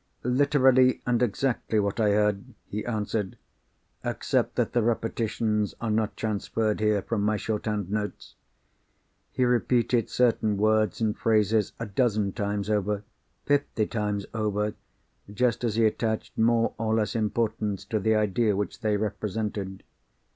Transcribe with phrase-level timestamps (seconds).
[0.23, 7.03] "Literally and exactly what I heard," he answered—"except that the repetitions are not transferred here
[7.03, 8.33] from my short hand notes.
[9.31, 13.03] He reiterated certain words and phrases a dozen times over,
[13.45, 14.73] fifty times over,
[15.31, 19.83] just as he attached more or less importance to the idea which they represented.